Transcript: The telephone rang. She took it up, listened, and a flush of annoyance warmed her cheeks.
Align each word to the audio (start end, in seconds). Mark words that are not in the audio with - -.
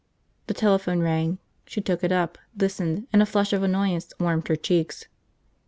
The 0.47 0.55
telephone 0.55 1.01
rang. 1.01 1.37
She 1.67 1.79
took 1.79 2.03
it 2.03 2.11
up, 2.11 2.39
listened, 2.57 3.05
and 3.13 3.21
a 3.21 3.25
flush 3.27 3.53
of 3.53 3.61
annoyance 3.61 4.11
warmed 4.19 4.47
her 4.47 4.55
cheeks. 4.55 5.05